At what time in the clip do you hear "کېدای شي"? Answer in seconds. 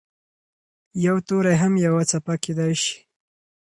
2.43-2.95